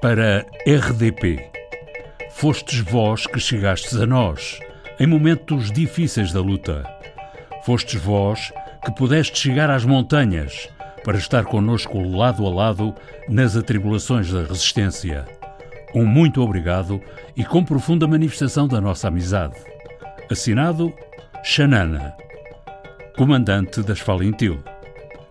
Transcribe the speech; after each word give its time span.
para 0.00 0.46
RDP. 0.66 1.50
Fostes 2.30 2.80
vós 2.80 3.26
que 3.26 3.38
chegastes 3.38 4.00
a 4.00 4.06
nós, 4.06 4.58
em 4.98 5.06
momentos 5.06 5.70
difíceis 5.70 6.32
da 6.32 6.40
luta. 6.40 6.84
Fostes 7.64 8.00
vós 8.00 8.52
que 8.84 8.92
pudeste 8.92 9.38
chegar 9.38 9.68
às 9.70 9.84
montanhas 9.84 10.68
para 11.04 11.18
estar 11.18 11.44
conosco 11.44 12.00
lado 12.00 12.46
a 12.46 12.50
lado 12.50 12.94
nas 13.28 13.56
atribulações 13.56 14.32
da 14.32 14.42
resistência. 14.42 15.26
Um 15.94 16.06
muito 16.06 16.40
obrigado 16.40 17.00
e 17.36 17.44
com 17.44 17.62
profunda 17.62 18.06
manifestação 18.06 18.66
da 18.66 18.80
nossa 18.80 19.08
amizade. 19.08 19.56
Assinado 20.30 20.94
Xanana, 21.42 22.14
comandante 23.16 23.82
das 23.82 23.98
Falintil. 23.98 24.62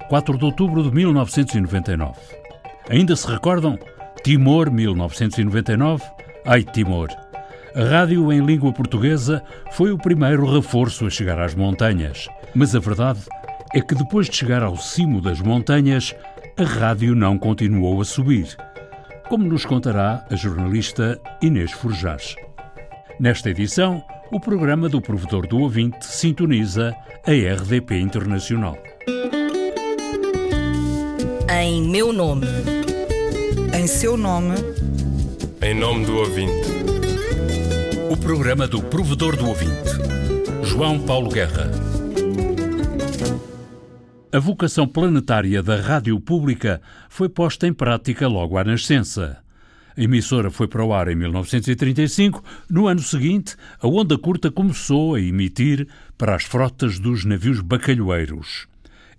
4 0.09 0.37
de 0.37 0.45
outubro 0.45 0.83
de 0.83 0.91
1999. 0.91 2.19
Ainda 2.89 3.15
se 3.15 3.27
recordam? 3.27 3.77
Timor, 4.23 4.69
1999? 4.69 6.03
Ai, 6.45 6.63
Timor! 6.63 7.09
A 7.75 7.83
rádio 7.83 8.31
em 8.33 8.45
língua 8.45 8.73
portuguesa 8.73 9.43
foi 9.71 9.91
o 9.91 9.97
primeiro 9.97 10.45
reforço 10.45 11.05
a 11.05 11.09
chegar 11.09 11.39
às 11.39 11.55
montanhas. 11.55 12.27
Mas 12.53 12.75
a 12.75 12.79
verdade 12.79 13.19
é 13.73 13.79
que 13.79 13.95
depois 13.95 14.27
de 14.27 14.35
chegar 14.35 14.63
ao 14.63 14.75
cimo 14.75 15.21
das 15.21 15.39
montanhas, 15.39 16.13
a 16.57 16.63
rádio 16.63 17.15
não 17.15 17.37
continuou 17.37 18.01
a 18.01 18.05
subir, 18.05 18.57
como 19.29 19.45
nos 19.45 19.65
contará 19.65 20.25
a 20.29 20.35
jornalista 20.35 21.19
Inês 21.41 21.71
Forjás. 21.71 22.35
Nesta 23.19 23.49
edição, 23.49 24.03
o 24.31 24.39
programa 24.39 24.89
do 24.89 25.01
Provedor 25.01 25.47
do 25.47 25.59
Ouvinte 25.59 26.05
sintoniza 26.05 26.95
a 27.25 27.31
RDP 27.31 27.99
Internacional. 27.99 28.77
Em 31.49 31.83
meu 31.87 32.11
nome. 32.11 32.78
Em 33.79 33.87
seu 33.87 34.17
nome. 34.17 34.55
Em 35.61 35.73
nome 35.73 36.05
do 36.05 36.17
ouvinte. 36.17 36.67
O 38.11 38.17
programa 38.17 38.67
do 38.67 38.83
Provedor 38.83 39.37
do 39.37 39.47
Ouvinte. 39.47 39.91
João 40.65 40.99
Paulo 40.99 41.29
Guerra. 41.29 41.71
A 44.33 44.37
vocação 44.37 44.85
planetária 44.85 45.63
da 45.63 45.77
rádio 45.77 46.19
pública 46.19 46.81
foi 47.07 47.29
posta 47.29 47.67
em 47.67 47.73
prática 47.73 48.27
logo 48.27 48.57
à 48.57 48.65
nascença. 48.65 49.37
A 49.95 50.01
emissora 50.03 50.51
foi 50.51 50.67
para 50.67 50.83
o 50.83 50.93
ar 50.93 51.07
em 51.07 51.15
1935. 51.15 52.43
No 52.69 52.85
ano 52.85 53.01
seguinte, 53.01 53.55
a 53.81 53.87
onda 53.87 54.17
curta 54.17 54.51
começou 54.51 55.15
a 55.15 55.21
emitir 55.21 55.87
para 56.17 56.35
as 56.35 56.43
frotas 56.43 56.99
dos 56.99 57.23
navios 57.23 57.61
bacalhoeiros. 57.61 58.67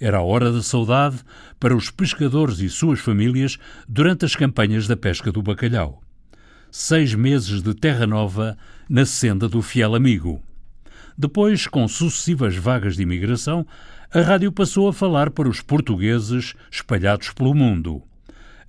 Era 0.00 0.18
a 0.18 0.22
hora 0.22 0.50
da 0.50 0.62
saudade 0.62 1.18
para 1.60 1.76
os 1.76 1.90
pescadores 1.90 2.58
e 2.60 2.70
suas 2.70 3.00
famílias 3.00 3.58
durante 3.86 4.24
as 4.24 4.34
campanhas 4.34 4.86
da 4.86 4.96
pesca 4.96 5.30
do 5.30 5.42
bacalhau. 5.42 6.00
Seis 6.70 7.14
meses 7.14 7.62
de 7.62 7.74
terra 7.74 8.06
nova 8.06 8.56
na 8.88 9.04
senda 9.04 9.46
do 9.46 9.60
fiel 9.60 9.94
amigo. 9.94 10.42
Depois, 11.18 11.66
com 11.66 11.86
sucessivas 11.86 12.56
vagas 12.56 12.96
de 12.96 13.02
imigração, 13.02 13.66
a 14.10 14.22
rádio 14.22 14.50
passou 14.50 14.88
a 14.88 14.92
falar 14.92 15.30
para 15.30 15.48
os 15.48 15.60
portugueses 15.60 16.54
espalhados 16.70 17.30
pelo 17.32 17.54
mundo. 17.54 18.02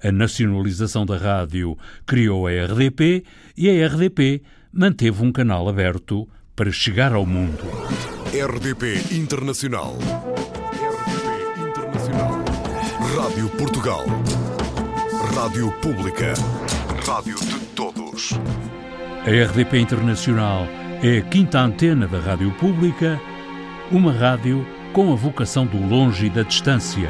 A 0.03 0.11
nacionalização 0.11 1.05
da 1.05 1.15
rádio 1.15 1.77
criou 2.05 2.47
a 2.47 2.51
RDP 2.51 3.23
e 3.55 3.69
a 3.69 3.87
RDP 3.87 4.41
manteve 4.73 5.23
um 5.23 5.31
canal 5.31 5.69
aberto 5.69 6.27
para 6.55 6.71
chegar 6.71 7.13
ao 7.13 7.25
mundo. 7.25 7.63
RDP 8.33 9.15
Internacional. 9.15 9.97
Rádio 13.31 13.49
Portugal. 13.51 14.05
Rádio 15.33 15.71
Pública. 15.81 16.33
Rádio 17.07 17.35
de 17.37 17.59
todos. 17.67 18.33
A 19.25 19.29
RDP 19.29 19.79
Internacional 19.79 20.67
é 21.01 21.19
a 21.19 21.21
quinta 21.21 21.61
antena 21.61 22.07
da 22.07 22.19
rádio 22.19 22.51
pública, 22.55 23.17
uma 23.89 24.11
rádio 24.11 24.67
com 24.91 25.13
a 25.13 25.15
vocação 25.15 25.65
do 25.65 25.77
longe 25.77 26.25
e 26.25 26.29
da 26.29 26.43
distância, 26.43 27.09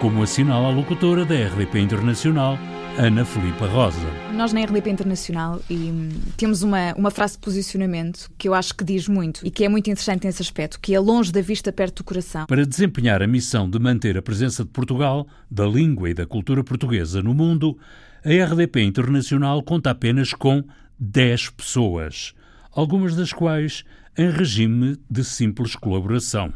como 0.00 0.22
assinala 0.22 0.68
a 0.68 0.70
locutora 0.70 1.24
da 1.24 1.34
RDP 1.34 1.80
Internacional, 1.80 2.56
Ana 2.98 3.26
Filipa 3.26 3.66
Rosa. 3.66 4.08
Nós 4.32 4.54
na 4.54 4.62
RDP 4.62 4.88
Internacional 4.88 5.60
e, 5.68 6.08
temos 6.34 6.62
uma, 6.62 6.94
uma 6.94 7.10
frase 7.10 7.34
de 7.34 7.40
posicionamento 7.40 8.30
que 8.38 8.48
eu 8.48 8.54
acho 8.54 8.74
que 8.74 8.82
diz 8.82 9.06
muito 9.06 9.46
e 9.46 9.50
que 9.50 9.64
é 9.66 9.68
muito 9.68 9.90
interessante 9.90 10.24
nesse 10.24 10.40
aspecto, 10.40 10.80
que 10.80 10.94
é 10.94 10.98
longe 10.98 11.30
da 11.30 11.42
vista, 11.42 11.70
perto 11.70 11.96
do 11.96 12.04
coração. 12.04 12.46
Para 12.46 12.64
desempenhar 12.64 13.22
a 13.22 13.26
missão 13.26 13.68
de 13.68 13.78
manter 13.78 14.16
a 14.16 14.22
presença 14.22 14.64
de 14.64 14.70
Portugal, 14.70 15.26
da 15.50 15.66
língua 15.66 16.08
e 16.08 16.14
da 16.14 16.24
cultura 16.24 16.64
portuguesa 16.64 17.22
no 17.22 17.34
mundo, 17.34 17.76
a 18.24 18.30
RDP 18.30 18.80
Internacional 18.80 19.62
conta 19.62 19.90
apenas 19.90 20.32
com 20.32 20.64
10 20.98 21.50
pessoas, 21.50 22.32
algumas 22.72 23.14
das 23.14 23.30
quais 23.30 23.84
em 24.16 24.30
regime 24.30 24.96
de 25.10 25.22
simples 25.22 25.76
colaboração. 25.76 26.50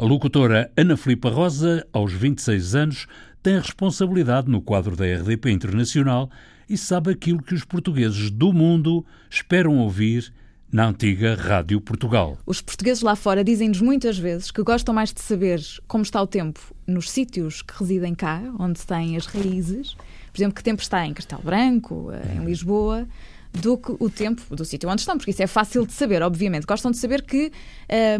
A 0.00 0.04
locutora 0.04 0.72
Ana 0.78 0.96
Filipa 0.96 1.28
Rosa, 1.28 1.86
aos 1.92 2.10
26 2.10 2.74
anos, 2.74 3.06
tem 3.42 3.58
responsabilidade 3.58 4.50
no 4.50 4.60
quadro 4.60 4.94
da 4.94 5.04
RDP 5.04 5.50
Internacional 5.50 6.30
e 6.68 6.76
sabe 6.76 7.10
aquilo 7.10 7.42
que 7.42 7.54
os 7.54 7.64
portugueses 7.64 8.30
do 8.30 8.52
mundo 8.52 9.04
esperam 9.28 9.78
ouvir 9.78 10.32
na 10.72 10.86
antiga 10.86 11.34
Rádio 11.34 11.80
Portugal. 11.80 12.38
Os 12.46 12.60
portugueses 12.60 13.02
lá 13.02 13.16
fora 13.16 13.42
dizem-nos 13.42 13.80
muitas 13.80 14.16
vezes 14.18 14.50
que 14.50 14.62
gostam 14.62 14.94
mais 14.94 15.12
de 15.12 15.20
saber 15.20 15.60
como 15.88 16.02
está 16.02 16.22
o 16.22 16.26
tempo 16.26 16.60
nos 16.86 17.10
sítios 17.10 17.60
que 17.60 17.74
residem 17.76 18.14
cá, 18.14 18.40
onde 18.58 18.86
têm 18.86 19.16
as 19.16 19.26
raízes. 19.26 19.94
Por 20.32 20.38
exemplo, 20.38 20.54
que 20.54 20.62
tempo 20.62 20.80
está 20.80 21.04
em 21.04 21.12
Castelo 21.12 21.42
Branco, 21.42 22.10
em 22.36 22.44
Lisboa, 22.44 23.08
do 23.52 23.76
que 23.76 23.92
o 23.98 24.08
tempo 24.08 24.42
do 24.54 24.64
sítio 24.64 24.88
onde 24.88 25.00
estão, 25.00 25.16
porque 25.16 25.30
isso 25.32 25.42
é 25.42 25.46
fácil 25.46 25.84
de 25.84 25.92
saber, 25.92 26.22
obviamente. 26.22 26.66
Gostam 26.66 26.90
de 26.90 26.96
saber 26.96 27.22
que 27.22 27.50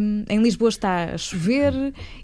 um, 0.00 0.24
em 0.28 0.42
Lisboa 0.42 0.68
está 0.68 1.14
a 1.14 1.18
chover 1.18 1.72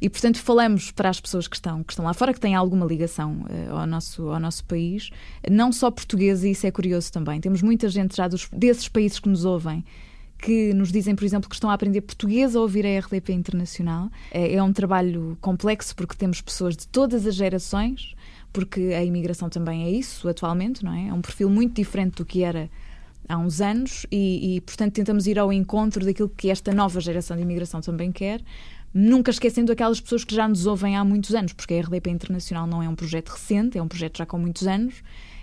e, 0.01 0.11
portanto, 0.11 0.39
falamos 0.39 0.91
para 0.91 1.09
as 1.09 1.21
pessoas 1.21 1.47
que 1.47 1.57
estão, 1.57 1.83
que 1.85 1.93
estão 1.93 2.05
lá 2.05 2.13
fora, 2.13 2.35
que 2.35 2.41
têm 2.41 2.55
alguma 2.55 2.85
ligação 2.85 3.45
uh, 3.49 3.77
ao, 3.77 3.87
nosso, 3.87 4.29
ao 4.29 4.41
nosso 4.41 4.65
país, 4.65 5.11
não 5.49 5.71
só 5.71 5.91
português, 5.91 6.43
e 6.43 6.51
isso 6.51 6.67
é 6.67 6.71
curioso 6.71 7.13
também. 7.13 7.41
Temos 7.41 7.63
muita 7.63 7.89
gente 7.89 8.17
já 8.17 8.27
dos, 8.27 8.49
desses 8.53 8.89
países 8.89 9.19
que 9.19 9.29
nos 9.29 9.45
ouvem 9.45 9.85
que 10.39 10.75
nos 10.75 10.93
dizem, 10.93 11.15
por 11.15 11.25
exemplo, 11.25 11.49
que 11.49 11.55
estão 11.55 11.71
a 11.71 11.73
aprender 11.73 12.03
português 12.03 12.55
a 12.55 12.61
ouvir 12.61 12.85
a 12.87 12.99
RDP 12.99 13.33
Internacional. 13.33 14.11
É, 14.31 14.55
é 14.55 14.63
um 14.63 14.71
trabalho 14.71 15.37
complexo 15.41 15.97
porque 15.97 16.15
temos 16.15 16.43
pessoas 16.43 16.77
de 16.77 16.87
todas 16.87 17.27
as 17.27 17.35
gerações, 17.35 18.15
porque 18.53 18.93
a 18.95 19.03
imigração 19.03 19.49
também 19.49 19.85
é 19.85 19.91
isso 19.91 20.29
atualmente, 20.29 20.85
não 20.85 20.93
é? 20.93 21.09
É 21.09 21.13
um 21.15 21.23
perfil 21.23 21.49
muito 21.49 21.75
diferente 21.75 22.17
do 22.17 22.25
que 22.25 22.43
era 22.43 22.71
há 23.29 23.37
uns 23.37 23.61
anos 23.61 24.07
e, 24.11 24.57
e, 24.57 24.61
portanto, 24.61 24.95
tentamos 24.95 25.27
ir 25.27 25.39
ao 25.39 25.53
encontro 25.53 26.05
daquilo 26.05 26.29
que 26.29 26.51
esta 26.51 26.73
nova 26.73 27.01
geração 27.01 27.37
de 27.37 27.43
imigração 27.43 27.81
também 27.81 28.13
quer, 28.13 28.41
nunca 28.93 29.31
esquecendo 29.31 29.73
aquelas 29.73 30.01
pessoas 30.01 30.25
que 30.25 30.35
já 30.35 30.49
nos 30.49 30.67
ouvem 30.67 30.97
há 30.97 31.05
muitos 31.05 31.35
anos, 31.35 31.53
porque 31.53 31.75
a 31.75 31.81
RDP 31.81 32.11
Internacional 32.11 32.67
não 32.67 32.83
é 32.83 32.89
um 32.89 32.95
projeto 32.95 33.31
recente, 33.31 33.77
é 33.79 33.83
um 33.83 33.89
projeto 33.89 34.19
já 34.19 34.27
com 34.27 34.39
muitos 34.39 34.67
anos 34.67 35.03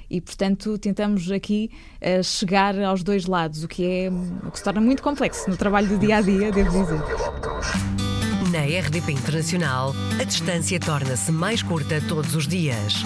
e, 0.10 0.22
portanto, 0.22 0.78
tentamos 0.78 1.32
aqui 1.32 1.72
uh, 2.02 2.24
chegar 2.24 2.80
aos 2.80 3.04
dois 3.04 3.26
lados, 3.26 3.64
o 3.64 3.68
que 3.68 3.86
é 3.86 4.10
o 4.46 4.52
que 4.52 4.58
se 4.58 4.64
torna 4.64 4.82
muito 4.82 5.02
complexo 5.02 5.50
no 5.50 5.58
trabalho 5.58 5.88
do 5.88 5.98
dia 5.98 6.18
a 6.18 6.22
dia, 6.22 6.52
devo 6.52 6.72
dizer. 6.72 7.00
Na 8.52 8.80
RDP 8.80 9.14
Internacional, 9.14 9.96
a 10.20 10.24
distância 10.24 10.80
torna-se 10.80 11.32
mais 11.32 11.64
curta 11.64 12.00
todos 12.08 12.36
os 12.36 12.48
dias. 12.48 13.04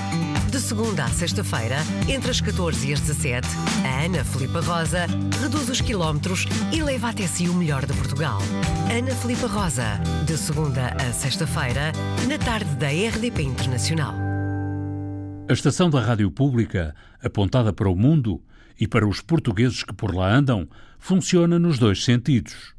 De 0.58 0.64
segunda 0.64 1.06
à 1.06 1.08
sexta-feira, 1.10 1.76
entre 2.10 2.32
as 2.32 2.42
14 2.42 2.90
e 2.90 2.92
as 2.92 3.00
17, 3.02 3.48
a 3.86 4.06
Ana 4.06 4.24
Filipa 4.24 4.60
Rosa 4.60 5.06
reduz 5.40 5.70
os 5.70 5.82
quilómetros 5.82 6.48
e 6.74 6.82
leva 6.82 7.10
até 7.10 7.28
si 7.28 7.48
o 7.48 7.54
melhor 7.54 7.86
de 7.86 7.94
Portugal. 7.94 8.40
Ana 8.92 9.12
Filipa 9.12 9.46
Rosa, 9.46 10.02
de 10.26 10.36
segunda 10.36 10.96
a 11.00 11.14
sexta-feira, 11.14 11.92
na 12.28 12.40
tarde 12.40 12.76
da 12.78 12.88
RDP 12.88 13.44
Internacional. 13.44 14.16
A 15.48 15.54
estação 15.54 15.92
da 15.92 16.02
rádio 16.02 16.32
pública, 16.32 16.96
apontada 17.24 17.72
para 17.72 17.88
o 17.88 17.96
mundo 17.96 18.42
e 18.80 18.88
para 18.88 19.08
os 19.08 19.22
portugueses 19.22 19.84
que 19.84 19.94
por 19.94 20.12
lá 20.12 20.34
andam, 20.34 20.68
funciona 20.98 21.60
nos 21.60 21.78
dois 21.78 22.04
sentidos. 22.04 22.74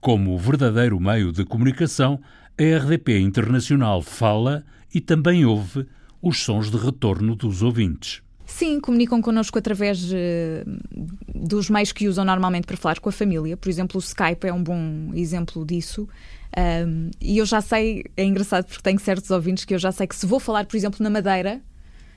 Como 0.00 0.38
verdadeiro 0.38 0.98
meio 0.98 1.32
de 1.32 1.44
comunicação, 1.44 2.18
a 2.58 2.78
RDP 2.78 3.18
Internacional 3.18 4.00
fala 4.00 4.64
e 4.94 5.02
também 5.02 5.44
ouve 5.44 5.86
os 6.24 6.42
sons 6.42 6.70
de 6.70 6.76
retorno 6.76 7.36
dos 7.36 7.62
ouvintes. 7.62 8.22
Sim, 8.46 8.78
comunicam 8.78 9.20
connosco 9.20 9.58
através 9.58 10.04
uh, 10.04 10.16
dos 11.34 11.70
meios 11.70 11.92
que 11.92 12.08
usam 12.08 12.24
normalmente 12.24 12.66
para 12.66 12.76
falar 12.76 13.00
com 13.00 13.08
a 13.08 13.12
família. 13.12 13.56
Por 13.56 13.68
exemplo, 13.68 13.98
o 13.98 14.02
Skype 14.02 14.46
é 14.46 14.52
um 14.52 14.62
bom 14.62 15.10
exemplo 15.14 15.64
disso. 15.64 16.08
Um, 16.56 17.10
e 17.20 17.38
eu 17.38 17.46
já 17.46 17.60
sei, 17.60 18.04
é 18.16 18.24
engraçado 18.24 18.66
porque 18.66 18.82
tenho 18.82 18.98
certos 18.98 19.30
ouvintes 19.30 19.64
que 19.64 19.74
eu 19.74 19.78
já 19.78 19.90
sei 19.90 20.06
que 20.06 20.14
se 20.14 20.24
vou 20.26 20.38
falar, 20.38 20.66
por 20.66 20.76
exemplo, 20.76 21.02
na 21.02 21.10
Madeira, 21.10 21.60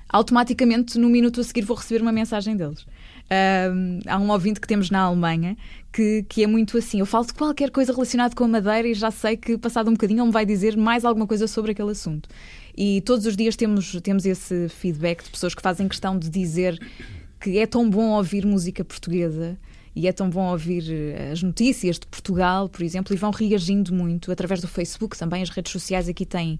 automaticamente 0.09 0.97
no 0.97 1.09
minuto 1.09 1.41
a 1.41 1.43
seguir 1.43 1.63
vou 1.63 1.75
receber 1.75 2.01
uma 2.01 2.11
mensagem 2.11 2.55
deles. 2.55 2.85
Um, 3.29 3.99
há 4.07 4.17
um 4.17 4.31
ouvinte 4.31 4.59
que 4.61 4.67
temos 4.67 4.89
na 4.89 5.01
Alemanha 5.01 5.57
que, 5.91 6.23
que 6.29 6.43
é 6.43 6.47
muito 6.47 6.77
assim. 6.77 6.99
Eu 6.99 7.05
falo 7.05 7.25
de 7.25 7.33
qualquer 7.33 7.71
coisa 7.71 7.91
relacionada 7.91 8.35
com 8.35 8.45
a 8.45 8.47
madeira 8.47 8.87
e 8.87 8.93
já 8.93 9.11
sei 9.11 9.35
que, 9.35 9.57
passado 9.57 9.89
um 9.89 9.93
bocadinho, 9.93 10.19
ele 10.19 10.27
me 10.27 10.31
vai 10.31 10.45
dizer 10.45 10.77
mais 10.77 11.03
alguma 11.03 11.27
coisa 11.27 11.47
sobre 11.47 11.71
aquele 11.71 11.91
assunto. 11.91 12.29
E 12.75 13.01
todos 13.01 13.25
os 13.25 13.35
dias 13.35 13.55
temos, 13.55 13.99
temos 14.01 14.25
esse 14.25 14.69
feedback 14.69 15.23
de 15.23 15.29
pessoas 15.31 15.53
que 15.55 15.61
fazem 15.61 15.87
questão 15.87 16.17
de 16.17 16.29
dizer 16.29 16.79
que 17.39 17.57
é 17.57 17.65
tão 17.65 17.89
bom 17.89 18.11
ouvir 18.11 18.45
música 18.45 18.83
portuguesa 18.85 19.57
e 19.95 20.07
é 20.07 20.13
tão 20.13 20.29
bom 20.29 20.51
ouvir 20.51 20.83
eh, 20.87 21.31
as 21.31 21.41
notícias 21.41 21.97
de 21.97 22.05
Portugal, 22.05 22.69
por 22.69 22.83
exemplo, 22.83 23.15
e 23.15 23.17
vão 23.17 23.31
reagindo 23.31 23.93
muito 23.93 24.31
através 24.31 24.61
do 24.61 24.67
Facebook 24.67 25.17
também. 25.17 25.41
As 25.41 25.49
redes 25.49 25.71
sociais 25.71 26.07
aqui 26.07 26.23
têm 26.23 26.59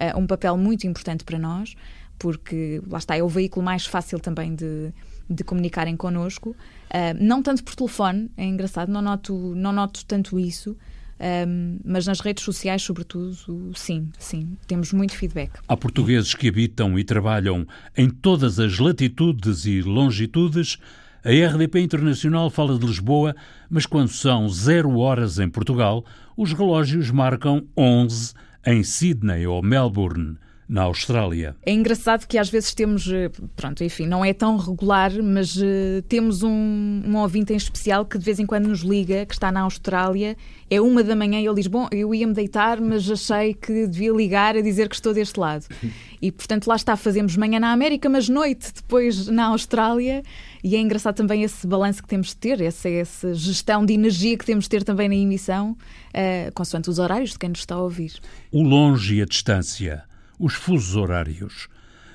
uh, 0.00 0.18
um 0.18 0.26
papel 0.26 0.56
muito 0.56 0.86
importante 0.86 1.22
para 1.22 1.38
nós, 1.38 1.74
porque 2.18 2.80
lá 2.88 2.96
está, 2.96 3.14
é 3.14 3.22
o 3.22 3.28
veículo 3.28 3.62
mais 3.62 3.84
fácil 3.84 4.18
também 4.18 4.54
de, 4.54 4.90
de 5.28 5.44
comunicarem 5.44 5.96
connosco. 5.96 6.50
Uh, 6.50 7.16
não 7.20 7.42
tanto 7.42 7.62
por 7.62 7.74
telefone, 7.74 8.30
é 8.36 8.44
engraçado, 8.44 8.90
não 8.90 9.02
noto, 9.02 9.54
não 9.54 9.72
noto 9.72 10.04
tanto 10.06 10.38
isso. 10.38 10.76
Um, 11.20 11.80
mas 11.84 12.06
nas 12.06 12.20
redes 12.20 12.44
sociais, 12.44 12.82
sobretudo, 12.82 13.72
sim, 13.74 14.08
sim, 14.18 14.56
temos 14.68 14.92
muito 14.92 15.16
feedback. 15.16 15.50
Há 15.66 15.76
portugueses 15.76 16.32
que 16.32 16.48
habitam 16.48 16.96
e 16.98 17.02
trabalham 17.02 17.66
em 17.96 18.08
todas 18.08 18.60
as 18.60 18.78
latitudes 18.78 19.66
e 19.66 19.82
longitudes. 19.82 20.78
A 21.24 21.30
RDP 21.30 21.80
Internacional 21.80 22.48
fala 22.50 22.78
de 22.78 22.86
Lisboa, 22.86 23.34
mas 23.68 23.84
quando 23.84 24.08
são 24.08 24.48
zero 24.48 24.96
horas 24.98 25.40
em 25.40 25.48
Portugal, 25.48 26.04
os 26.36 26.52
relógios 26.52 27.10
marcam 27.10 27.66
11 27.76 28.34
em 28.64 28.84
Sydney 28.84 29.46
ou 29.46 29.60
Melbourne 29.60 30.36
na 30.68 30.82
Austrália. 30.82 31.56
É 31.64 31.72
engraçado 31.72 32.26
que 32.26 32.36
às 32.36 32.50
vezes 32.50 32.74
temos, 32.74 33.10
eh, 33.10 33.30
pronto, 33.56 33.82
enfim, 33.82 34.06
não 34.06 34.22
é 34.22 34.34
tão 34.34 34.58
regular, 34.58 35.10
mas 35.22 35.56
uh, 35.56 36.02
temos 36.06 36.42
um, 36.42 36.50
um 36.50 37.16
ouvinte 37.16 37.54
em 37.54 37.56
especial 37.56 38.04
que 38.04 38.18
de 38.18 38.24
vez 38.24 38.38
em 38.38 38.44
quando 38.44 38.66
nos 38.66 38.80
liga, 38.80 39.24
que 39.24 39.32
está 39.32 39.50
na 39.50 39.62
Austrália, 39.62 40.36
é 40.70 40.78
uma 40.78 41.02
da 41.02 41.16
manhã 41.16 41.40
e 41.40 41.46
ele 41.46 41.54
diz: 41.54 41.66
Bom, 41.66 41.88
eu 41.90 42.14
ia-me 42.14 42.34
deitar, 42.34 42.80
mas 42.82 43.10
achei 43.10 43.54
que 43.54 43.86
devia 43.86 44.12
ligar 44.12 44.56
a 44.56 44.60
dizer 44.60 44.90
que 44.90 44.94
estou 44.94 45.14
deste 45.14 45.40
lado. 45.40 45.64
E 46.20 46.32
portanto 46.32 46.66
lá 46.66 46.74
está, 46.74 46.96
fazemos 46.96 47.36
manhã 47.36 47.60
na 47.60 47.70
América, 47.70 48.08
mas 48.08 48.28
noite 48.28 48.72
depois 48.74 49.28
na 49.28 49.46
Austrália. 49.46 50.24
E 50.64 50.74
é 50.74 50.80
engraçado 50.80 51.14
também 51.14 51.44
esse 51.44 51.64
balanço 51.64 52.02
que 52.02 52.08
temos 52.08 52.30
de 52.30 52.36
ter, 52.38 52.60
essa, 52.60 52.88
essa 52.88 53.32
gestão 53.34 53.86
de 53.86 53.94
energia 53.94 54.36
que 54.36 54.44
temos 54.44 54.64
de 54.64 54.70
ter 54.70 54.82
também 54.82 55.08
na 55.08 55.14
emissão, 55.14 55.76
uh, 56.08 56.52
consoante 56.54 56.90
os 56.90 56.98
horários 56.98 57.30
de 57.30 57.38
quem 57.38 57.50
nos 57.50 57.60
está 57.60 57.76
a 57.76 57.80
ouvir. 57.80 58.14
O 58.50 58.64
longe 58.64 59.14
e 59.14 59.22
a 59.22 59.24
distância 59.24 60.07
os 60.38 60.54
fusos 60.54 60.96
horários. 60.96 61.68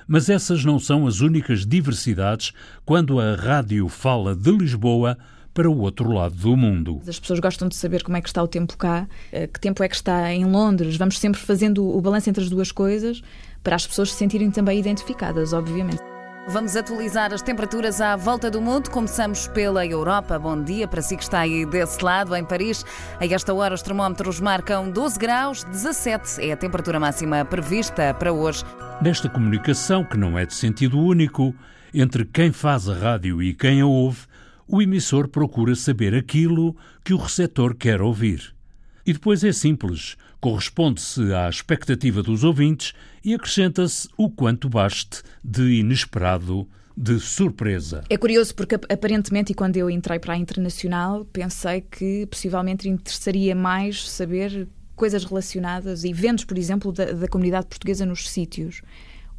Mas 0.06 0.28
essas 0.28 0.64
não 0.64 0.78
são 0.78 1.06
as 1.06 1.20
únicas 1.20 1.66
diversidades 1.66 2.52
quando 2.84 3.18
a 3.20 3.34
rádio 3.34 3.88
fala 3.88 4.34
de 4.34 4.50
Lisboa 4.50 5.16
para 5.54 5.70
o 5.70 5.78
outro 5.78 6.10
lado 6.10 6.34
do 6.34 6.56
mundo. 6.56 7.00
As 7.06 7.20
pessoas 7.20 7.38
gostam 7.38 7.68
de 7.68 7.76
saber 7.76 8.02
como 8.02 8.16
é 8.16 8.20
que 8.20 8.28
está 8.28 8.42
o 8.42 8.48
tempo 8.48 8.76
cá, 8.76 9.06
eh, 9.32 9.46
que 9.46 9.60
tempo 9.60 9.82
é 9.82 9.88
que 9.88 9.94
está 9.94 10.32
em 10.32 10.44
Londres. 10.44 10.96
Vamos 10.96 11.18
sempre 11.18 11.40
fazendo 11.40 11.86
o 11.86 12.00
balanço 12.00 12.28
entre 12.28 12.42
as 12.42 12.50
duas 12.50 12.72
coisas 12.72 13.22
para 13.62 13.76
as 13.76 13.86
pessoas 13.86 14.10
se 14.10 14.18
sentirem 14.18 14.50
também 14.50 14.78
identificadas, 14.78 15.52
obviamente. 15.52 16.13
Vamos 16.46 16.76
atualizar 16.76 17.32
as 17.32 17.40
temperaturas 17.40 18.02
à 18.02 18.14
volta 18.16 18.50
do 18.50 18.60
mundo. 18.60 18.90
Começamos 18.90 19.48
pela 19.48 19.86
Europa. 19.86 20.38
Bom 20.38 20.62
dia 20.62 20.86
para 20.86 21.00
si 21.00 21.16
que 21.16 21.22
está 21.22 21.40
aí 21.40 21.64
desse 21.64 22.04
lado, 22.04 22.36
em 22.36 22.44
Paris. 22.44 22.84
A 23.18 23.24
esta 23.24 23.54
hora 23.54 23.74
os 23.74 23.80
termómetros 23.80 24.40
marcam 24.40 24.90
12 24.90 25.18
graus, 25.18 25.64
17 25.64 26.42
é 26.42 26.52
a 26.52 26.56
temperatura 26.56 27.00
máxima 27.00 27.46
prevista 27.46 28.12
para 28.12 28.30
hoje. 28.30 28.62
Nesta 29.00 29.28
comunicação, 29.28 30.04
que 30.04 30.18
não 30.18 30.38
é 30.38 30.44
de 30.44 30.54
sentido 30.54 31.00
único, 31.00 31.54
entre 31.94 32.26
quem 32.26 32.52
faz 32.52 32.90
a 32.90 32.94
rádio 32.94 33.42
e 33.42 33.54
quem 33.54 33.80
a 33.80 33.86
ouve, 33.86 34.26
o 34.68 34.82
emissor 34.82 35.28
procura 35.28 35.74
saber 35.74 36.14
aquilo 36.14 36.76
que 37.02 37.14
o 37.14 37.18
receptor 37.18 37.74
quer 37.74 38.02
ouvir. 38.02 38.54
E 39.06 39.14
depois 39.14 39.42
é 39.44 39.52
simples, 39.52 40.16
corresponde-se 40.44 41.32
à 41.32 41.48
expectativa 41.48 42.22
dos 42.22 42.44
ouvintes 42.44 42.92
e 43.24 43.32
acrescenta-se 43.32 44.06
o 44.14 44.28
quanto 44.28 44.68
baste 44.68 45.22
de 45.42 45.80
inesperado, 45.80 46.68
de 46.94 47.18
surpresa. 47.18 48.04
É 48.10 48.18
curioso 48.18 48.54
porque 48.54 48.74
aparentemente, 48.74 49.52
e 49.52 49.54
quando 49.54 49.78
eu 49.78 49.88
entrei 49.88 50.18
para 50.18 50.34
a 50.34 50.36
internacional, 50.36 51.24
pensei 51.24 51.80
que 51.80 52.26
possivelmente 52.26 52.86
interessaria 52.86 53.54
mais 53.54 54.06
saber 54.06 54.68
coisas 54.94 55.24
relacionadas, 55.24 56.04
eventos, 56.04 56.44
por 56.44 56.58
exemplo, 56.58 56.92
da, 56.92 57.06
da 57.06 57.26
comunidade 57.26 57.64
portuguesa 57.66 58.04
nos 58.04 58.28
sítios 58.28 58.82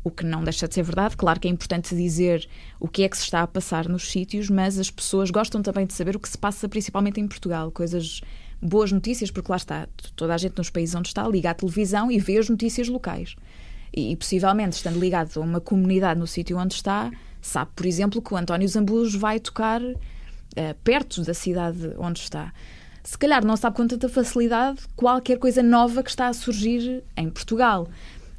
o 0.03 0.11
que 0.11 0.23
não 0.23 0.43
deixa 0.43 0.67
de 0.67 0.73
ser 0.75 0.83
verdade. 0.83 1.17
Claro 1.17 1.39
que 1.39 1.47
é 1.47 1.51
importante 1.51 1.95
dizer 1.95 2.47
o 2.79 2.87
que 2.87 3.03
é 3.03 3.09
que 3.09 3.17
se 3.17 3.23
está 3.23 3.41
a 3.41 3.47
passar 3.47 3.89
nos 3.89 4.11
sítios, 4.11 4.51
mas 4.51 4.77
as 4.77 4.91
pessoas 4.91 5.31
gostam 5.31 5.63
também 5.63 5.85
de 5.85 5.93
saber 5.93 6.15
o 6.15 6.19
que 6.19 6.29
se 6.29 6.37
passa 6.37 6.69
principalmente 6.69 7.19
em 7.19 7.27
Portugal, 7.27 7.71
coisas 7.71 8.21
boas 8.65 8.91
notícias, 8.91 9.31
porque 9.31 9.51
lá 9.51 9.57
está, 9.57 9.87
toda 10.15 10.33
a 10.33 10.37
gente 10.37 10.57
nos 10.57 10.69
países 10.69 10.95
onde 10.95 11.07
está 11.09 11.27
liga 11.27 11.51
à 11.51 11.53
televisão 11.53 12.11
e 12.11 12.19
vê 12.19 12.37
as 12.37 12.49
notícias 12.49 12.87
locais. 12.87 13.35
E, 13.95 14.11
e 14.11 14.15
possivelmente, 14.15 14.75
estando 14.75 14.99
ligado 14.99 15.31
a 15.37 15.39
uma 15.39 15.61
comunidade 15.61 16.19
no 16.19 16.27
sítio 16.27 16.57
onde 16.57 16.73
está, 16.75 17.11
sabe, 17.41 17.71
por 17.75 17.85
exemplo, 17.85 18.21
que 18.21 18.33
o 18.33 18.37
António 18.37 18.67
Zambujo 18.67 19.19
vai 19.19 19.39
tocar 19.39 19.81
uh, 19.81 19.95
perto 20.83 21.21
da 21.21 21.33
cidade 21.33 21.93
onde 21.97 22.19
está. 22.19 22.51
Se 23.03 23.17
calhar 23.17 23.45
não 23.45 23.55
sabe 23.55 23.77
com 23.77 23.87
tanta 23.87 24.09
facilidade 24.09 24.79
qualquer 24.95 25.37
coisa 25.37 25.61
nova 25.61 26.01
que 26.01 26.09
está 26.09 26.27
a 26.27 26.33
surgir 26.33 27.03
em 27.15 27.29
Portugal. 27.29 27.87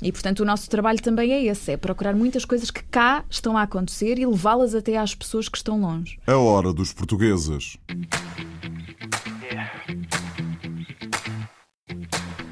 E, 0.03 0.13
portanto, 0.13 0.41
o 0.41 0.45
nosso 0.45 0.69
trabalho 0.69 1.01
também 1.01 1.33
é 1.33 1.45
esse: 1.45 1.73
é 1.73 1.77
procurar 1.77 2.15
muitas 2.15 2.45
coisas 2.45 2.71
que 2.71 2.83
cá 2.83 3.25
estão 3.31 3.57
a 3.57 3.63
acontecer 3.63 4.19
e 4.19 4.27
levá-las 4.27 4.75
até 4.75 4.97
às 4.97 5.15
pessoas 5.15 5.49
que 5.49 5.57
estão 5.57 5.81
longe. 5.81 6.19
A 6.27 6.37
hora 6.37 6.73
dos 6.73 6.93
portugueses. 6.93 7.79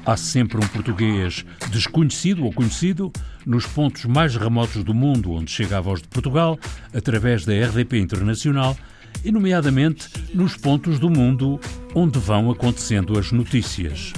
Há 0.05 0.15
sempre 0.15 0.57
um 0.57 0.67
português 0.67 1.43
desconhecido 1.71 2.45
ou 2.45 2.53
conhecido 2.53 3.11
nos 3.43 3.65
pontos 3.65 4.05
mais 4.05 4.35
remotos 4.35 4.83
do 4.83 4.93
mundo 4.93 5.31
onde 5.31 5.49
chega 5.49 5.79
a 5.79 5.81
voz 5.81 5.99
de 5.99 6.07
Portugal, 6.07 6.59
através 6.93 7.43
da 7.43 7.53
RDP 7.53 7.97
Internacional, 7.97 8.77
e, 9.23 9.31
nomeadamente, 9.31 10.07
nos 10.31 10.55
pontos 10.55 10.99
do 10.99 11.09
mundo 11.09 11.59
onde 11.95 12.19
vão 12.19 12.51
acontecendo 12.51 13.17
as 13.17 13.31
notícias. 13.31 14.13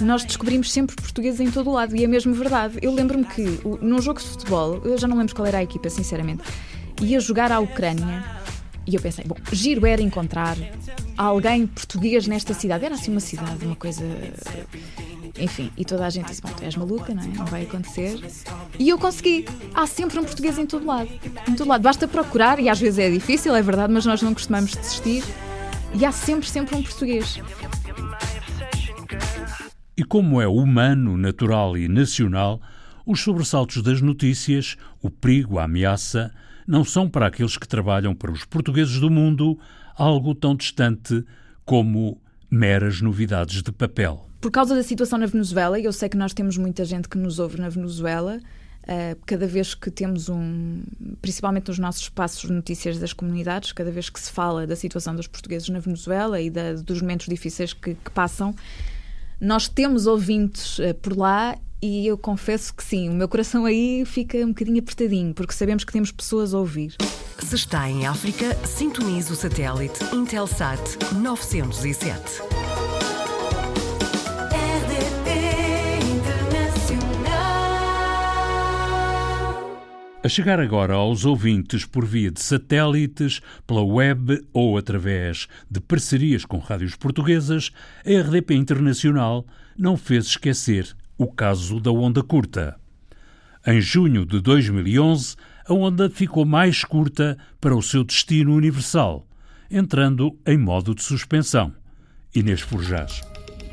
Nós 0.00 0.24
descobrimos 0.24 0.72
sempre 0.72 0.96
portugueses 0.96 1.40
em 1.40 1.50
todo 1.50 1.68
o 1.68 1.74
lado 1.74 1.94
e 1.94 2.04
é 2.04 2.06
mesmo 2.06 2.32
verdade. 2.32 2.78
Eu 2.80 2.94
lembro-me 2.94 3.24
que 3.24 3.60
num 3.82 4.00
jogo 4.00 4.20
de 4.20 4.26
futebol, 4.26 4.80
eu 4.84 4.96
já 4.96 5.06
não 5.06 5.18
lembro 5.18 5.34
qual 5.34 5.46
era 5.46 5.58
a 5.58 5.62
equipa, 5.62 5.90
sinceramente, 5.90 6.42
ia 7.02 7.20
jogar 7.20 7.52
à 7.52 7.60
Ucrânia 7.60 8.24
e 8.88 8.94
eu 8.94 9.02
pensei, 9.02 9.22
bom, 9.26 9.36
giro 9.52 9.84
era 9.86 10.00
encontrar 10.00 10.56
alguém 11.14 11.66
português 11.66 12.26
nesta 12.26 12.54
cidade. 12.54 12.86
Era 12.86 12.94
assim 12.94 13.10
uma 13.10 13.20
cidade, 13.20 13.66
uma 13.66 13.76
coisa. 13.76 14.02
Enfim, 15.38 15.70
e 15.76 15.84
toda 15.84 16.06
a 16.06 16.10
gente 16.10 16.26
disse: 16.26 16.40
Bom, 16.40 16.48
tu 16.48 16.64
és 16.64 16.74
maluca, 16.74 17.14
não 17.14 17.22
é? 17.22 17.26
Não 17.26 17.44
vai 17.44 17.64
acontecer. 17.64 18.18
E 18.78 18.88
eu 18.88 18.98
consegui. 18.98 19.44
Há 19.74 19.86
sempre 19.86 20.18
um 20.18 20.24
português 20.24 20.56
em 20.56 20.64
todo 20.64 20.86
lado. 20.86 21.10
Em 21.46 21.54
todo 21.54 21.68
lado. 21.68 21.82
Basta 21.82 22.08
procurar, 22.08 22.58
e 22.60 22.70
às 22.70 22.80
vezes 22.80 22.98
é 22.98 23.10
difícil, 23.10 23.54
é 23.54 23.60
verdade, 23.60 23.92
mas 23.92 24.06
nós 24.06 24.22
não 24.22 24.32
costumamos 24.32 24.70
desistir. 24.70 25.22
E 25.92 26.06
há 26.06 26.10
sempre, 26.10 26.48
sempre 26.48 26.74
um 26.74 26.82
português. 26.82 27.42
E 29.94 30.02
como 30.02 30.40
é 30.40 30.48
humano, 30.48 31.14
natural 31.18 31.76
e 31.76 31.88
nacional, 31.88 32.58
os 33.04 33.20
sobressaltos 33.20 33.82
das 33.82 34.00
notícias, 34.00 34.76
o 35.02 35.10
perigo, 35.10 35.58
a 35.58 35.64
ameaça, 35.64 36.32
não 36.68 36.84
são 36.84 37.08
para 37.08 37.28
aqueles 37.28 37.56
que 37.56 37.66
trabalham 37.66 38.14
para 38.14 38.30
os 38.30 38.44
portugueses 38.44 39.00
do 39.00 39.08
mundo 39.08 39.58
algo 39.96 40.34
tão 40.34 40.54
distante 40.54 41.24
como 41.64 42.20
meras 42.50 43.00
novidades 43.00 43.62
de 43.62 43.72
papel. 43.72 44.28
Por 44.38 44.50
causa 44.50 44.76
da 44.76 44.82
situação 44.82 45.18
na 45.18 45.26
Venezuela, 45.26 45.80
e 45.80 45.84
eu 45.86 45.92
sei 45.92 46.10
que 46.10 46.16
nós 46.16 46.34
temos 46.34 46.58
muita 46.58 46.84
gente 46.84 47.08
que 47.08 47.16
nos 47.16 47.38
ouve 47.38 47.58
na 47.58 47.70
Venezuela, 47.70 48.38
Uh, 48.84 49.14
cada 49.26 49.46
vez 49.46 49.74
que 49.74 49.90
temos 49.90 50.30
um, 50.30 50.82
principalmente 51.20 51.68
nos 51.68 51.78
nossos 51.78 52.00
espaços 52.00 52.48
de 52.48 52.52
notícias 52.54 52.98
das 52.98 53.12
comunidades, 53.12 53.70
cada 53.70 53.90
vez 53.90 54.08
que 54.08 54.18
se 54.18 54.32
fala 54.32 54.66
da 54.66 54.74
situação 54.74 55.14
dos 55.14 55.26
portugueses 55.26 55.68
na 55.68 55.78
Venezuela 55.78 56.40
e 56.40 56.48
da, 56.48 56.72
dos 56.72 57.02
momentos 57.02 57.26
difíceis 57.26 57.74
que, 57.74 57.94
que, 57.96 58.10
passam, 58.10 58.54
nós 59.38 59.68
temos 59.68 60.06
ouvintes 60.06 60.78
uh, 60.78 60.94
por 61.02 61.14
lá 61.14 61.54
e 61.80 62.06
eu 62.06 62.18
confesso 62.18 62.74
que 62.74 62.82
sim, 62.82 63.08
o 63.08 63.12
meu 63.12 63.28
coração 63.28 63.64
aí 63.64 64.04
fica 64.04 64.38
um 64.38 64.48
bocadinho 64.48 64.80
apertadinho, 64.80 65.32
porque 65.32 65.52
sabemos 65.52 65.84
que 65.84 65.92
temos 65.92 66.10
pessoas 66.10 66.52
a 66.52 66.58
ouvir. 66.58 66.94
Se 67.38 67.54
está 67.54 67.88
em 67.88 68.06
África, 68.06 68.54
sintonize 68.66 69.32
o 69.32 69.36
satélite 69.36 70.04
Intelsat 70.12 70.80
907. 71.14 72.42
A 80.20 80.28
chegar 80.28 80.58
agora 80.58 80.94
aos 80.94 81.24
ouvintes 81.24 81.86
por 81.86 82.04
via 82.04 82.30
de 82.30 82.42
satélites, 82.42 83.40
pela 83.66 83.82
web 83.82 84.44
ou 84.52 84.76
através 84.76 85.46
de 85.70 85.80
parcerias 85.80 86.44
com 86.44 86.58
rádios 86.58 86.96
portuguesas, 86.96 87.70
a 88.04 88.10
RDP 88.10 88.54
Internacional 88.54 89.46
não 89.78 89.96
fez 89.96 90.26
esquecer 90.26 90.94
o 91.18 91.26
caso 91.26 91.80
da 91.80 91.90
onda 91.90 92.22
curta. 92.22 92.78
Em 93.66 93.80
junho 93.80 94.24
de 94.24 94.40
2011, 94.40 95.36
a 95.66 95.74
onda 95.74 96.08
ficou 96.08 96.46
mais 96.46 96.84
curta 96.84 97.36
para 97.60 97.76
o 97.76 97.82
seu 97.82 98.04
destino 98.04 98.54
universal, 98.54 99.26
entrando 99.70 100.38
em 100.46 100.56
modo 100.56 100.94
de 100.94 101.02
suspensão. 101.02 101.74
Inês 102.34 102.60
Forjás. 102.60 103.20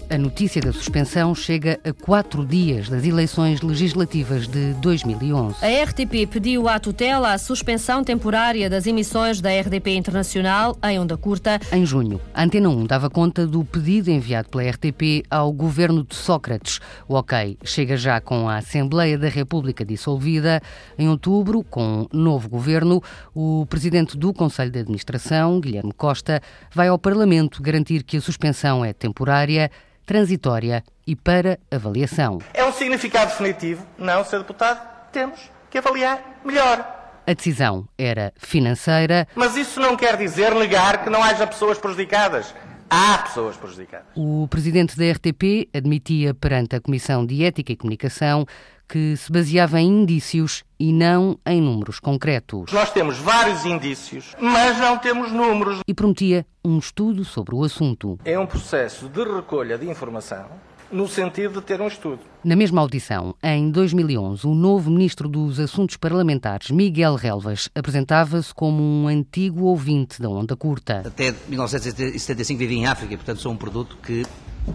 A 0.07 0.19
notícia 0.19 0.61
da 0.61 0.71
suspensão 0.71 1.33
chega 1.33 1.79
a 1.83 1.91
quatro 1.91 2.45
dias 2.45 2.87
das 2.87 3.03
eleições 3.03 3.61
legislativas 3.61 4.47
de 4.47 4.73
2011. 4.75 5.55
A 5.65 5.83
RTP 5.83 6.29
pediu 6.29 6.69
à 6.69 6.79
tutela 6.79 7.33
a 7.33 7.37
suspensão 7.39 8.03
temporária 8.03 8.69
das 8.69 8.85
emissões 8.85 9.41
da 9.41 9.49
RDP 9.49 9.95
Internacional 9.95 10.77
em 10.83 10.99
onda 10.99 11.17
curta. 11.17 11.59
Em 11.71 11.83
junho, 11.87 12.21
a 12.35 12.43
Antena 12.43 12.69
1 12.69 12.85
dava 12.85 13.09
conta 13.09 13.47
do 13.47 13.65
pedido 13.65 14.11
enviado 14.11 14.47
pela 14.49 14.69
RTP 14.69 15.25
ao 15.27 15.51
governo 15.51 16.03
de 16.03 16.15
Sócrates. 16.15 16.79
O 17.07 17.15
OK 17.15 17.57
chega 17.63 17.97
já 17.97 18.21
com 18.21 18.47
a 18.47 18.57
Assembleia 18.57 19.17
da 19.17 19.27
República 19.27 19.83
dissolvida. 19.83 20.61
Em 20.99 21.09
outubro, 21.09 21.63
com 21.63 22.07
um 22.13 22.17
novo 22.17 22.47
governo, 22.47 23.01
o 23.33 23.65
presidente 23.67 24.15
do 24.15 24.31
Conselho 24.31 24.69
de 24.69 24.79
Administração, 24.79 25.59
Guilherme 25.59 25.93
Costa, 25.93 26.41
vai 26.71 26.89
ao 26.89 26.99
Parlamento 26.99 27.61
garantir 27.63 28.03
que 28.03 28.17
a 28.17 28.21
suspensão 28.21 28.85
é 28.85 28.93
temporária 28.93 29.71
transitória 30.05 30.83
e 31.05 31.15
para 31.15 31.59
avaliação. 31.71 32.39
É 32.53 32.63
um 32.63 32.71
significado 32.71 33.31
definitivo? 33.31 33.85
Não, 33.97 34.23
Sr. 34.23 34.39
Deputado, 34.39 34.81
temos 35.11 35.39
que 35.69 35.77
avaliar 35.77 36.39
melhor. 36.43 36.93
A 37.27 37.33
decisão 37.33 37.87
era 37.97 38.31
financeira. 38.37 39.27
Mas 39.33 39.57
isso 39.57 39.79
não 39.79 39.97
quer 39.97 40.15
dizer 40.15 40.53
negar 40.53 41.03
que 41.03 41.09
não 41.09 41.23
haja 41.23 41.47
pessoas 41.47 41.77
prejudicadas. 41.79 42.53
Há 42.89 43.17
pessoas 43.19 43.57
prejudicadas. 43.57 44.07
O 44.15 44.47
presidente 44.47 44.97
da 44.97 45.11
RTP 45.11 45.69
admitia 45.73 46.33
perante 46.33 46.75
a 46.75 46.81
Comissão 46.81 47.25
de 47.25 47.43
Ética 47.43 47.71
e 47.71 47.75
Comunicação 47.75 48.45
que 48.87 49.17
se 49.17 49.31
baseava 49.31 49.79
em 49.79 49.87
indícios 49.87 50.63
e 50.79 50.93
não 50.93 51.39
em 51.45 51.59
números 51.59 51.99
concretos. 51.99 52.71
Nós 52.71 52.91
temos 52.91 53.17
vários 53.17 53.65
indícios, 53.65 54.35
mas 54.39 54.77
não 54.77 54.97
temos 54.97 55.31
números. 55.31 55.79
E 55.87 55.93
prometia 55.93 56.45
um 56.63 56.77
estudo 56.77 57.25
sobre 57.25 57.55
o 57.55 57.63
assunto. 57.63 58.19
É 58.23 58.37
um 58.37 58.45
processo 58.45 59.09
de 59.09 59.23
recolha 59.23 59.77
de 59.77 59.89
informação 59.89 60.45
no 60.91 61.07
sentido 61.07 61.59
de 61.59 61.65
ter 61.65 61.81
um 61.81 61.87
estudo. 61.87 62.19
Na 62.43 62.55
mesma 62.55 62.81
audição, 62.81 63.35
em 63.41 63.69
2011, 63.71 64.45
o 64.45 64.53
novo 64.53 64.89
ministro 64.91 65.27
dos 65.27 65.59
Assuntos 65.59 65.97
Parlamentares, 65.97 66.71
Miguel 66.71 67.15
Relvas, 67.15 67.69
apresentava-se 67.73 68.53
como 68.53 68.81
um 68.81 69.07
antigo 69.07 69.65
ouvinte 69.65 70.21
da 70.21 70.29
onda 70.29 70.55
curta. 70.55 71.03
Até 71.05 71.33
1975 71.47 72.59
vivi 72.59 72.75
em 72.75 72.85
África, 72.85 73.15
portanto 73.15 73.41
sou 73.41 73.51
um 73.51 73.57
produto 73.57 73.97
que 74.01 74.23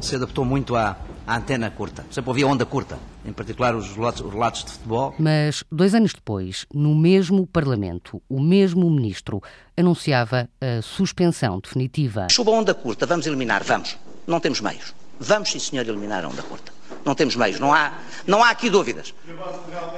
se 0.00 0.16
adaptou 0.16 0.44
muito 0.44 0.76
à, 0.76 0.96
à 1.26 1.36
antena 1.36 1.70
curta. 1.70 2.04
Sempre 2.10 2.30
ouvia 2.30 2.46
onda 2.46 2.64
curta, 2.64 2.98
em 3.24 3.32
particular 3.32 3.74
os 3.74 3.94
relatos, 3.94 4.20
os 4.20 4.32
relatos 4.32 4.64
de 4.64 4.70
futebol. 4.72 5.14
Mas, 5.18 5.64
dois 5.70 5.94
anos 5.94 6.12
depois, 6.12 6.66
no 6.72 6.94
mesmo 6.94 7.46
Parlamento, 7.46 8.22
o 8.28 8.40
mesmo 8.40 8.88
ministro 8.90 9.42
anunciava 9.76 10.48
a 10.60 10.82
suspensão 10.82 11.58
definitiva. 11.60 12.28
Chuba 12.30 12.50
onda 12.52 12.74
curta, 12.74 13.06
vamos 13.06 13.26
eliminar, 13.26 13.64
vamos. 13.64 13.96
Não 14.26 14.38
temos 14.38 14.60
meios. 14.60 14.94
Vamos, 15.20 15.50
sim, 15.50 15.58
senhor, 15.58 15.86
eliminar 15.86 16.24
a 16.24 16.28
onda 16.28 16.42
curta. 16.42 16.72
Não 17.04 17.14
temos 17.14 17.36
meios, 17.36 17.60
não 17.60 17.72
há, 17.72 17.92
não 18.26 18.42
há 18.42 18.50
aqui 18.50 18.70
dúvidas. 18.70 19.14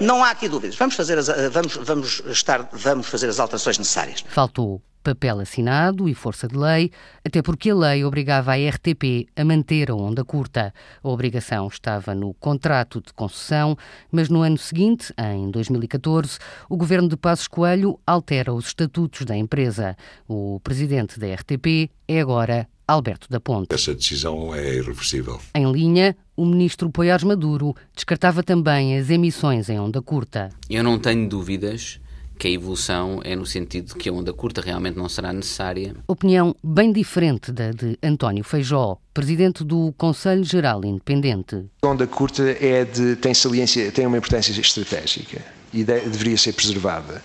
Não 0.00 0.22
há 0.22 0.30
aqui 0.30 0.48
dúvidas. 0.48 0.76
Vamos 0.76 0.94
fazer 0.94 1.16
as, 1.16 1.28
vamos, 1.50 1.76
vamos, 1.76 2.22
estar, 2.26 2.68
vamos 2.72 3.06
fazer 3.06 3.28
as 3.28 3.38
alterações 3.38 3.78
necessárias. 3.78 4.24
Faltou 4.28 4.82
papel 5.02 5.40
assinado 5.40 6.08
e 6.08 6.14
força 6.14 6.46
de 6.46 6.56
lei, 6.56 6.90
até 7.24 7.42
porque 7.42 7.70
a 7.70 7.74
lei 7.74 8.04
obrigava 8.04 8.52
a 8.52 8.56
RTP 8.56 9.28
a 9.34 9.44
manter 9.44 9.90
a 9.90 9.94
onda 9.94 10.24
curta. 10.24 10.72
A 11.02 11.08
obrigação 11.08 11.66
estava 11.66 12.14
no 12.14 12.32
contrato 12.34 13.00
de 13.00 13.12
concessão, 13.12 13.76
mas 14.10 14.28
no 14.28 14.42
ano 14.42 14.56
seguinte, 14.56 15.12
em 15.18 15.50
2014, 15.50 16.38
o 16.68 16.76
governo 16.76 17.08
de 17.08 17.16
Passos 17.16 17.48
Coelho 17.48 17.98
altera 18.06 18.52
os 18.52 18.66
estatutos 18.66 19.24
da 19.24 19.36
empresa. 19.36 19.96
O 20.28 20.60
presidente 20.62 21.18
da 21.18 21.34
RTP 21.34 21.90
é 22.06 22.20
agora 22.20 22.68
Alberto 22.92 23.28
da 23.28 23.40
Ponte. 23.40 23.74
Essa 23.74 23.94
decisão 23.94 24.54
é 24.54 24.74
irreversível. 24.76 25.40
Em 25.54 25.70
linha, 25.70 26.16
o 26.36 26.44
ministro 26.44 26.90
Poiares 26.90 27.24
Maduro 27.24 27.74
descartava 27.94 28.42
também 28.42 28.98
as 28.98 29.10
emissões 29.10 29.68
em 29.68 29.78
onda 29.78 30.00
curta. 30.00 30.50
Eu 30.68 30.84
não 30.84 30.98
tenho 30.98 31.28
dúvidas 31.28 32.00
que 32.38 32.48
a 32.48 32.50
evolução 32.50 33.20
é 33.22 33.36
no 33.36 33.46
sentido 33.46 33.88
de 33.88 33.94
que 33.94 34.08
a 34.08 34.12
onda 34.12 34.32
curta 34.32 34.60
realmente 34.60 34.96
não 34.96 35.08
será 35.08 35.32
necessária. 35.32 35.94
Opinião 36.08 36.54
bem 36.62 36.92
diferente 36.92 37.52
da 37.52 37.70
de 37.70 37.96
António 38.02 38.42
Feijó, 38.42 38.98
presidente 39.14 39.62
do 39.62 39.94
Conselho 39.96 40.42
Geral 40.42 40.84
Independente. 40.84 41.66
A 41.82 41.86
onda 41.86 42.06
curta 42.06 42.42
é 42.42 42.84
de, 42.84 43.16
tem 43.16 43.32
saliência, 43.32 43.92
tem 43.92 44.06
uma 44.06 44.18
importância 44.18 44.58
estratégica 44.60 45.61
e 45.72 45.84
de, 45.84 46.00
deveria 46.00 46.36
ser 46.36 46.52
preservada. 46.52 47.22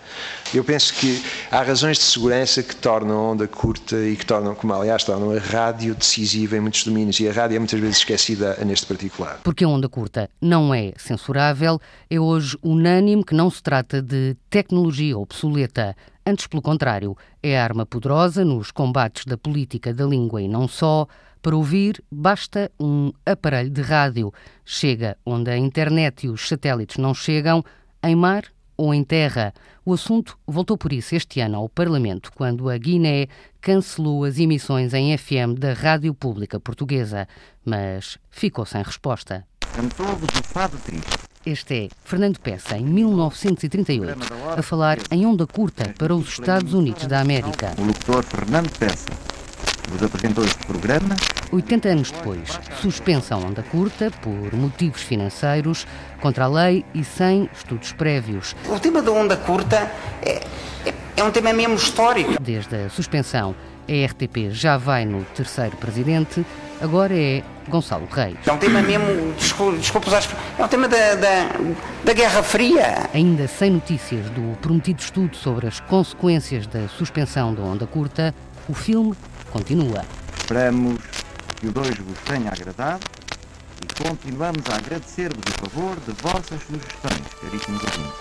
Eu 0.53 0.63
penso 0.63 0.93
que 0.93 1.21
há 1.51 1.61
razões 1.61 1.97
de 1.97 2.03
segurança 2.03 2.63
que 2.63 2.75
tornam 2.75 3.17
a 3.17 3.31
onda 3.31 3.47
curta 3.47 3.97
e 3.97 4.15
que 4.15 4.25
tornam, 4.25 4.55
como 4.55 4.73
aliás 4.73 5.03
tornam 5.03 5.31
a 5.31 5.39
rádio 5.39 5.93
decisiva 5.93 6.55
em 6.55 6.59
muitos 6.59 6.83
domínios 6.83 7.19
e 7.19 7.27
a 7.27 7.33
rádio 7.33 7.57
é 7.57 7.59
muitas 7.59 7.79
vezes 7.79 7.97
esquecida 7.97 8.57
neste 8.65 8.85
particular. 8.85 9.39
Porque 9.43 9.63
a 9.63 9.67
onda 9.67 9.89
curta 9.89 10.29
não 10.41 10.73
é 10.73 10.93
censurável, 10.97 11.79
é 12.09 12.19
hoje 12.19 12.57
unânime 12.63 13.23
que 13.23 13.35
não 13.35 13.49
se 13.49 13.61
trata 13.61 14.01
de 14.01 14.37
tecnologia 14.49 15.17
obsoleta. 15.17 15.95
Antes, 16.25 16.47
pelo 16.47 16.61
contrário, 16.61 17.15
é 17.41 17.59
arma 17.59 17.85
poderosa 17.85 18.43
nos 18.43 18.71
combates 18.71 19.25
da 19.25 19.37
política 19.37 19.93
da 19.93 20.05
língua 20.05 20.41
e 20.41 20.47
não 20.47 20.67
só. 20.67 21.07
Para 21.41 21.55
ouvir, 21.55 22.03
basta 22.11 22.69
um 22.79 23.13
aparelho 23.25 23.69
de 23.69 23.81
rádio. 23.81 24.33
Chega 24.65 25.17
onde 25.25 25.49
a 25.49 25.57
internet 25.57 26.25
e 26.25 26.29
os 26.29 26.47
satélites 26.47 26.97
não 26.97 27.13
chegam, 27.13 27.63
em 28.03 28.15
mar 28.15 28.45
ou 28.77 28.93
em 28.93 29.03
terra. 29.03 29.53
O 29.83 29.93
assunto 29.93 30.37
voltou 30.45 30.77
por 30.77 30.93
isso 30.93 31.15
este 31.15 31.39
ano 31.39 31.57
ao 31.57 31.67
Parlamento, 31.67 32.31
quando 32.33 32.69
a 32.69 32.77
Guiné 32.77 33.27
cancelou 33.59 34.23
as 34.23 34.37
emissões 34.37 34.93
em 34.93 35.17
FM 35.17 35.57
da 35.57 35.73
Rádio 35.73 36.13
Pública 36.13 36.59
Portuguesa, 36.59 37.27
mas 37.65 38.17
ficou 38.29 38.65
sem 38.65 38.83
resposta. 38.83 39.45
Cantou-vos 39.73 40.29
o 40.39 40.43
fado 40.43 40.77
triste. 40.77 41.17
Este 41.45 41.85
é 41.85 41.89
Fernando 42.03 42.39
Peça, 42.39 42.77
em 42.77 42.83
1938, 42.83 44.17
a 44.57 44.61
falar 44.61 44.97
em 45.11 45.25
onda 45.25 45.47
curta 45.47 45.93
para 45.97 46.13
os 46.13 46.27
Estados 46.27 46.73
Unidos 46.73 47.07
da 47.07 47.21
América. 47.21 47.73
O 47.77 47.85
locutor 47.85 48.23
Fernando 48.23 48.69
Peça 48.77 49.37
vos 49.87 50.03
apresentou 50.03 50.43
este 50.43 50.65
programa. 50.65 51.15
80 51.51 51.89
anos 51.89 52.11
depois, 52.11 52.59
suspensa 52.81 53.35
a 53.35 53.37
onda 53.37 53.63
curta 53.63 54.11
por 54.21 54.53
motivos 54.53 55.01
financeiros, 55.01 55.87
contra 56.19 56.45
a 56.45 56.47
lei 56.47 56.85
e 56.93 57.03
sem 57.03 57.49
estudos 57.55 57.93
prévios. 57.93 58.55
O 58.67 58.79
tema 58.79 59.01
da 59.01 59.11
onda 59.11 59.37
curta 59.37 59.91
é, 60.21 60.43
é, 60.85 60.93
é 61.15 61.23
um 61.23 61.31
tema 61.31 61.53
mesmo 61.53 61.75
histórico. 61.75 62.41
Desde 62.41 62.75
a 62.75 62.89
suspensão, 62.89 63.55
a 63.87 64.05
RTP 64.05 64.51
já 64.51 64.77
vai 64.77 65.05
no 65.05 65.23
terceiro 65.23 65.77
presidente, 65.77 66.45
agora 66.81 67.17
é 67.17 67.41
Gonçalo 67.69 68.07
Reis. 68.11 68.37
É 68.45 68.51
um 68.51 68.57
tema 68.57 68.81
mesmo, 68.81 69.33
desculpa, 69.37 69.77
desculpa 69.77 70.11
é 70.57 70.63
um 70.63 70.67
tema 70.67 70.87
da, 70.87 71.15
da, 71.15 71.49
da 72.03 72.13
Guerra 72.13 72.43
Fria. 72.43 73.09
Ainda 73.13 73.47
sem 73.47 73.71
notícias 73.71 74.29
do 74.31 74.57
prometido 74.57 75.01
estudo 75.01 75.35
sobre 75.35 75.67
as 75.67 75.79
consequências 75.79 76.67
da 76.67 76.87
suspensão 76.89 77.53
da 77.53 77.61
onda 77.61 77.87
curta, 77.87 78.33
o 78.67 78.73
filme 78.73 79.15
continua. 79.57 80.05
Esperamos 80.37 80.99
que 81.59 81.67
o 81.67 81.71
2 81.71 81.97
vos 81.97 82.19
tenha 82.25 82.51
agradado 82.51 83.03
e 83.81 84.03
continuamos 84.03 84.63
a 84.69 84.75
agradecer-vos 84.75 85.43
o 85.43 85.51
favor 85.67 85.95
de 85.95 86.11
vossas 86.21 86.61
sugestões, 86.61 87.27
caríssimos 87.41 87.81
ouvintes. 87.81 88.13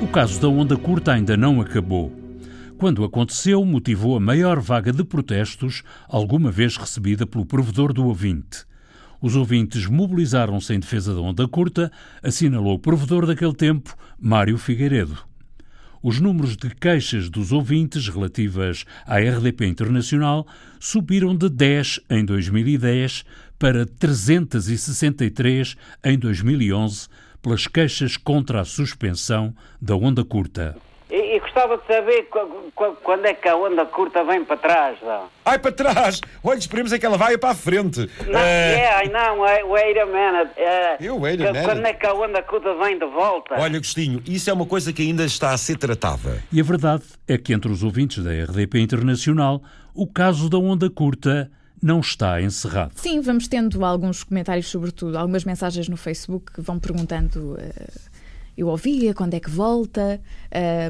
O 0.00 0.06
caso 0.06 0.40
da 0.40 0.48
onda 0.48 0.76
curta 0.76 1.12
ainda 1.12 1.36
não 1.36 1.60
acabou. 1.60 2.12
Quando 2.78 3.04
aconteceu, 3.04 3.64
motivou 3.64 4.16
a 4.16 4.20
maior 4.20 4.60
vaga 4.60 4.92
de 4.92 5.02
protestos 5.02 5.82
alguma 6.08 6.52
vez 6.52 6.76
recebida 6.76 7.26
pelo 7.26 7.44
provedor 7.44 7.92
do 7.92 8.06
ouvinte. 8.06 8.64
Os 9.20 9.34
ouvintes 9.34 9.86
mobilizaram-se 9.86 10.72
em 10.72 10.78
defesa 10.80 11.14
da 11.14 11.20
onda 11.20 11.48
curta, 11.48 11.90
assinalou 12.22 12.74
o 12.74 12.78
provedor 12.78 13.26
daquele 13.26 13.54
tempo, 13.54 13.94
Mário 14.20 14.56
Figueiredo. 14.56 15.18
Os 16.02 16.18
números 16.18 16.56
de 16.56 16.68
queixas 16.68 17.30
dos 17.30 17.52
ouvintes 17.52 18.08
relativas 18.08 18.84
à 19.06 19.18
RDP 19.18 19.66
Internacional 19.66 20.44
subiram 20.80 21.36
de 21.36 21.48
10 21.48 22.00
em 22.10 22.24
2010 22.24 23.24
para 23.56 23.86
363 23.86 25.76
em 26.02 26.18
2011 26.18 27.06
pelas 27.40 27.68
queixas 27.68 28.16
contra 28.16 28.60
a 28.60 28.64
suspensão 28.64 29.54
da 29.80 29.94
onda 29.94 30.24
curta. 30.24 30.76
E, 31.32 31.36
e, 31.36 31.40
gostava 31.40 31.78
de 31.78 31.86
saber 31.86 32.28
quando 33.02 33.26
é 33.26 33.34
que 33.34 33.48
a 33.48 33.56
onda 33.56 33.84
curta 33.86 34.24
vem 34.24 34.44
para 34.44 34.56
trás. 34.56 34.98
Não? 35.02 35.28
Ai, 35.44 35.58
para 35.58 35.72
trás! 35.72 36.20
Olha, 36.42 36.58
esperemos 36.58 36.92
é 36.92 36.98
que 36.98 37.06
ela 37.06 37.16
vai 37.16 37.38
para 37.38 37.50
a 37.50 37.54
frente. 37.54 38.08
Não, 38.26 38.38
é, 38.38 39.04
é 39.04 39.08
não, 39.08 39.40
wait 39.40 39.98
a 39.98 40.06
minute. 40.06 40.52
É, 40.56 40.96
Eu, 41.00 41.20
wait 41.20 41.40
a 41.40 41.52
minute. 41.52 41.64
Quando 41.64 41.86
é 41.86 41.92
que 41.92 42.06
a 42.06 42.14
onda 42.14 42.42
curta 42.42 42.74
vem 42.74 42.98
de 42.98 43.06
volta? 43.06 43.54
Olha, 43.54 43.76
Agostinho, 43.76 44.22
isso 44.26 44.50
é 44.50 44.52
uma 44.52 44.66
coisa 44.66 44.92
que 44.92 45.02
ainda 45.02 45.24
está 45.24 45.52
a 45.52 45.58
ser 45.58 45.76
tratada. 45.76 46.42
E 46.52 46.60
a 46.60 46.64
verdade 46.64 47.04
é 47.26 47.38
que 47.38 47.52
entre 47.52 47.70
os 47.70 47.82
ouvintes 47.82 48.22
da 48.22 48.30
RDP 48.30 48.80
Internacional, 48.80 49.62
o 49.94 50.06
caso 50.06 50.48
da 50.48 50.58
onda 50.58 50.88
curta 50.90 51.50
não 51.82 51.98
está 51.98 52.40
encerrado. 52.40 52.92
Sim, 52.94 53.20
vamos 53.20 53.48
tendo 53.48 53.84
alguns 53.84 54.22
comentários, 54.22 54.68
sobretudo, 54.68 55.18
algumas 55.18 55.44
mensagens 55.44 55.88
no 55.88 55.96
Facebook 55.96 56.52
que 56.52 56.60
vão 56.60 56.78
perguntando. 56.78 57.54
Uh 57.54 58.11
eu 58.56 58.68
ouvia, 58.68 59.14
quando 59.14 59.34
é 59.34 59.40
que 59.40 59.50
volta? 59.50 60.20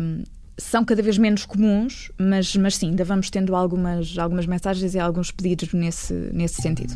Um, 0.00 0.22
são 0.58 0.84
cada 0.84 1.02
vez 1.02 1.18
menos 1.18 1.44
comuns, 1.44 2.10
mas, 2.18 2.54
mas 2.56 2.76
sim, 2.76 2.90
ainda 2.90 3.04
vamos 3.04 3.30
tendo 3.30 3.56
algumas, 3.56 4.16
algumas 4.18 4.46
mensagens 4.46 4.94
e 4.94 4.98
alguns 4.98 5.30
pedidos 5.30 5.72
nesse, 5.72 6.12
nesse 6.32 6.60
sentido. 6.60 6.94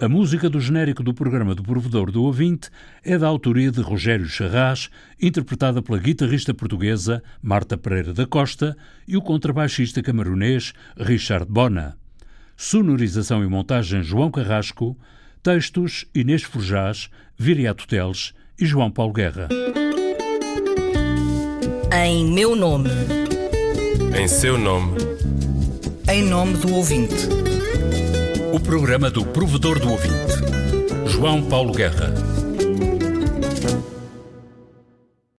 A 0.00 0.08
música 0.08 0.48
do 0.48 0.60
genérico 0.60 1.02
do 1.02 1.12
programa 1.12 1.56
do 1.56 1.62
Provedor 1.64 2.12
do 2.12 2.22
Ouvinte 2.22 2.70
é 3.02 3.18
da 3.18 3.26
autoria 3.26 3.72
de 3.72 3.80
Rogério 3.80 4.26
Charras, 4.26 4.88
interpretada 5.20 5.82
pela 5.82 5.98
guitarrista 5.98 6.54
portuguesa 6.54 7.20
Marta 7.42 7.76
Pereira 7.76 8.14
da 8.14 8.24
Costa 8.24 8.76
e 9.08 9.16
o 9.16 9.20
contrabaixista 9.20 10.00
camarunês 10.00 10.72
Richard 10.96 11.50
Bona. 11.50 11.98
Sonorização 12.56 13.42
e 13.42 13.48
montagem 13.48 14.00
João 14.00 14.30
Carrasco, 14.30 14.96
textos 15.48 16.04
Inês 16.14 16.42
Forjás, 16.42 17.08
Viriato 17.34 17.88
Teles 17.88 18.34
e 18.60 18.66
João 18.66 18.90
Paulo 18.90 19.14
Guerra. 19.14 19.48
Em 22.04 22.30
meu 22.30 22.54
nome. 22.54 22.90
Em 24.14 24.28
seu 24.28 24.58
nome. 24.58 24.98
Em 26.06 26.22
nome 26.22 26.58
do 26.58 26.74
ouvinte. 26.74 27.26
O 28.52 28.60
programa 28.60 29.10
do 29.10 29.24
Provedor 29.24 29.80
do 29.80 29.90
Ouvinte. 29.90 30.34
João 31.06 31.42
Paulo 31.42 31.72
Guerra. 31.72 32.27